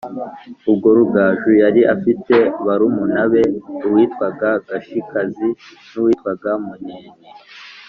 [0.69, 3.43] ubwo rugaju yari afite barumuna be
[3.87, 5.49] uwitwaga gashikazi
[5.91, 7.11] n'uwitwaga munene